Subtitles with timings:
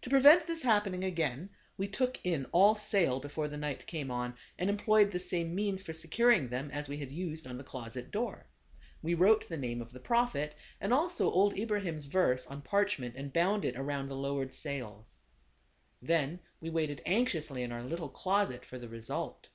[0.00, 4.34] To prevent this happening again, we took in all sail before the night came on,
[4.58, 8.10] and employed the same means for securing them as we had used on the closet
[8.10, 8.46] door.
[9.02, 13.30] We wrote the name of the Prophet, and also old Ibrahim's verse, on parchment, and
[13.30, 14.36] bound it around the THE CAB AVAN.
[14.36, 15.18] 119 lowered sails.
[16.00, 19.50] Then we waited anxiously in our little closet for the result.